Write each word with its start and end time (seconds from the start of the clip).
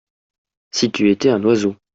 si 0.73 0.89
tu 0.89 1.11
étais 1.11 1.29
un 1.29 1.43
oiseau. 1.43 1.75